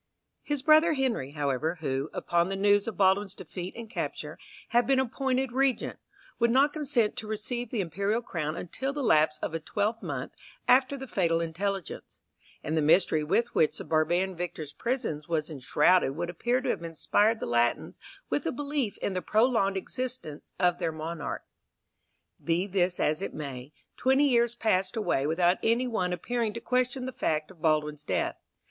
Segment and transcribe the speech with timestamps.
[0.41, 4.39] His brother Henry, however, who, upon the news of Baldwin's defeat and capture,
[4.69, 5.99] had been appointed Regent,
[6.39, 10.31] would not consent to receive the imperial crown until the lapse of a twelvemonth
[10.67, 12.19] after the fatal intelligence;
[12.63, 16.81] and the mystery with which the barbarian victor's prisons was enshrouded would appear to have
[16.83, 21.43] inspired the Latins with a belief in the prolonged existence of their monarch.
[22.43, 27.05] Be this as it may, twenty years passed away without any one appearing to question
[27.05, 28.39] the fact of Baldwin's death.